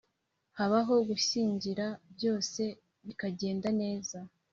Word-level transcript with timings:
habaho 0.57 0.95
gushyingira, 1.09 1.85
byose 2.15 2.61
bigenda 3.05 3.69
neza 3.81 4.17